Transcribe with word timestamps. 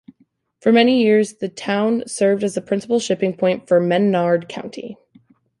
For 0.63 0.71
many 0.71 1.03
years, 1.03 1.33
the 1.35 1.47
town 1.47 2.07
served 2.07 2.43
as 2.43 2.55
the 2.55 2.61
principal 2.63 2.99
shipping 2.99 3.37
point 3.37 3.67
for 3.67 3.79
Menard 3.79 4.49
County. 4.49 4.97